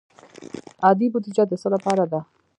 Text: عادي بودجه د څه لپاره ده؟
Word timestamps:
عادي 0.85 1.07
بودجه 1.13 1.43
د 1.47 1.53
څه 1.61 1.67
لپاره 1.75 2.03
ده؟ 2.11 2.19